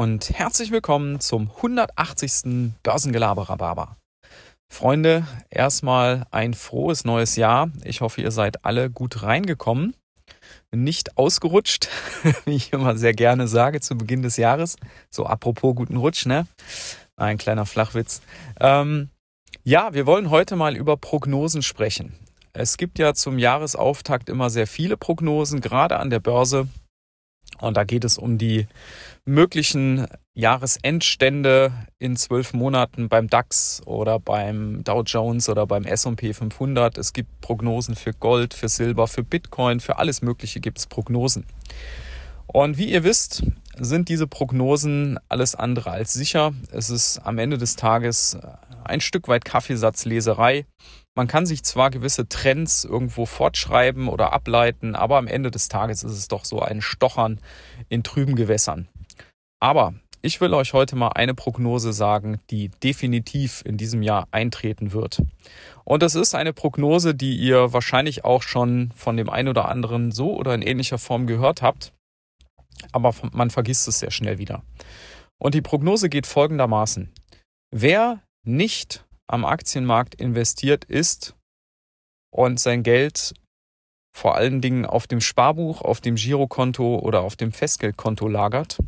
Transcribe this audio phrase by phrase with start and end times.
[0.00, 2.72] und herzlich willkommen zum 180.
[2.82, 3.98] Börsengelaber-Rhabarber.
[4.72, 7.70] Freunde, erstmal ein frohes neues Jahr.
[7.84, 9.94] Ich hoffe, ihr seid alle gut reingekommen.
[10.74, 11.90] Nicht ausgerutscht,
[12.46, 14.76] wie ich immer sehr gerne sage zu Beginn des Jahres.
[15.10, 16.46] So apropos guten Rutsch, ne?
[17.16, 18.22] Ein kleiner Flachwitz.
[18.58, 19.10] Ähm,
[19.64, 22.14] ja, wir wollen heute mal über Prognosen sprechen.
[22.54, 26.68] Es gibt ja zum Jahresauftakt immer sehr viele Prognosen, gerade an der Börse.
[27.60, 28.66] Und da geht es um die
[29.24, 36.96] möglichen Jahresendstände in zwölf Monaten beim DAX oder beim Dow Jones oder beim S&P 500.
[36.96, 41.44] Es gibt Prognosen für Gold, für Silber, für Bitcoin, für alles Mögliche gibt es Prognosen.
[42.46, 43.44] Und wie ihr wisst,
[43.78, 46.52] sind diese Prognosen alles andere als sicher.
[46.72, 48.36] Es ist am Ende des Tages
[48.84, 50.66] ein Stück weit Kaffeesatzleserei.
[51.20, 56.02] Man kann sich zwar gewisse Trends irgendwo fortschreiben oder ableiten, aber am Ende des Tages
[56.02, 57.40] ist es doch so ein Stochern
[57.90, 58.88] in trüben Gewässern.
[59.62, 64.94] Aber ich will euch heute mal eine Prognose sagen, die definitiv in diesem Jahr eintreten
[64.94, 65.22] wird.
[65.84, 70.12] Und das ist eine Prognose, die ihr wahrscheinlich auch schon von dem einen oder anderen
[70.12, 71.92] so oder in ähnlicher Form gehört habt.
[72.92, 74.62] Aber man vergisst es sehr schnell wieder.
[75.38, 77.12] Und die Prognose geht folgendermaßen.
[77.70, 81.36] Wer nicht am Aktienmarkt investiert ist
[82.30, 83.34] und sein Geld
[84.12, 88.78] vor allen Dingen auf dem Sparbuch, auf dem Girokonto oder auf dem Festgeldkonto lagert,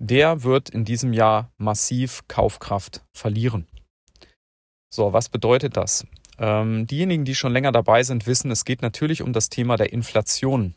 [0.00, 3.68] der wird in diesem Jahr massiv Kaufkraft verlieren.
[4.92, 6.06] So, was bedeutet das?
[6.38, 9.92] Ähm, diejenigen, die schon länger dabei sind, wissen, es geht natürlich um das Thema der
[9.92, 10.74] Inflation.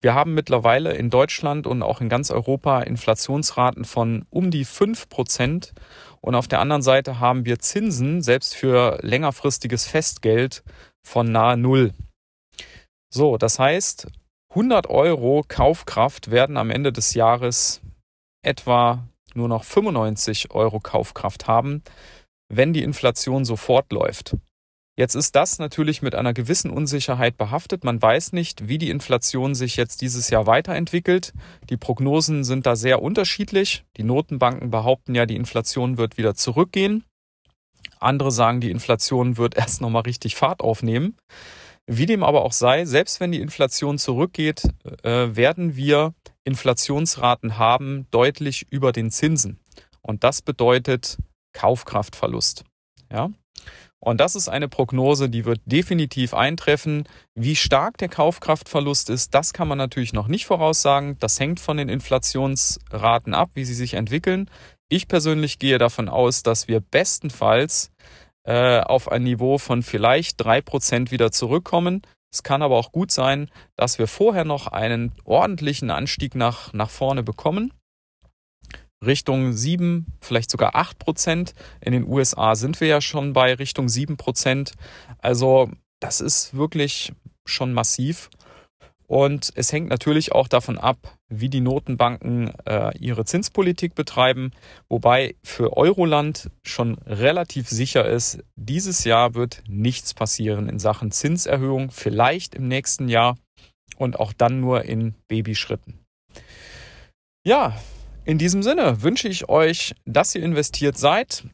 [0.00, 5.08] Wir haben mittlerweile in Deutschland und auch in ganz Europa Inflationsraten von um die 5
[5.08, 5.72] Prozent
[6.20, 10.62] und auf der anderen Seite haben wir Zinsen, selbst für längerfristiges Festgeld,
[11.02, 11.92] von nahe Null.
[13.12, 14.08] So, das heißt,
[14.50, 17.80] 100 Euro Kaufkraft werden am Ende des Jahres
[18.42, 21.82] etwa nur noch 95 Euro Kaufkraft haben,
[22.48, 24.36] wenn die Inflation so fortläuft.
[25.00, 27.84] Jetzt ist das natürlich mit einer gewissen Unsicherheit behaftet.
[27.84, 31.32] Man weiß nicht, wie die Inflation sich jetzt dieses Jahr weiterentwickelt.
[31.70, 33.82] Die Prognosen sind da sehr unterschiedlich.
[33.96, 37.04] Die Notenbanken behaupten ja, die Inflation wird wieder zurückgehen.
[37.98, 41.16] Andere sagen, die Inflation wird erst nochmal richtig Fahrt aufnehmen.
[41.86, 44.68] Wie dem aber auch sei, selbst wenn die Inflation zurückgeht,
[45.02, 46.12] äh, werden wir
[46.44, 49.60] Inflationsraten haben deutlich über den Zinsen.
[50.02, 51.16] Und das bedeutet
[51.54, 52.64] Kaufkraftverlust.
[53.10, 53.30] Ja?
[54.02, 57.06] Und das ist eine Prognose, die wird definitiv eintreffen.
[57.34, 61.18] Wie stark der Kaufkraftverlust ist, das kann man natürlich noch nicht voraussagen.
[61.20, 64.48] Das hängt von den Inflationsraten ab, wie sie sich entwickeln.
[64.88, 67.92] Ich persönlich gehe davon aus, dass wir bestenfalls
[68.44, 72.00] äh, auf ein Niveau von vielleicht drei Prozent wieder zurückkommen.
[72.32, 76.90] Es kann aber auch gut sein, dass wir vorher noch einen ordentlichen Anstieg nach, nach
[76.90, 77.72] vorne bekommen.
[79.04, 81.54] Richtung 7, vielleicht sogar 8 Prozent.
[81.80, 84.72] In den USA sind wir ja schon bei Richtung 7 Prozent.
[85.18, 87.12] Also das ist wirklich
[87.46, 88.30] schon massiv.
[89.06, 94.52] Und es hängt natürlich auch davon ab, wie die Notenbanken äh, ihre Zinspolitik betreiben.
[94.88, 101.90] Wobei für Euroland schon relativ sicher ist, dieses Jahr wird nichts passieren in Sachen Zinserhöhung.
[101.90, 103.36] Vielleicht im nächsten Jahr
[103.96, 105.98] und auch dann nur in Babyschritten.
[107.44, 107.76] Ja,
[108.24, 111.44] in diesem Sinne wünsche ich euch, dass ihr investiert seid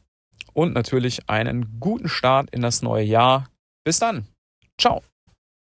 [0.53, 3.49] und natürlich einen guten Start in das neue Jahr.
[3.83, 4.27] Bis dann.
[4.77, 5.01] Ciao.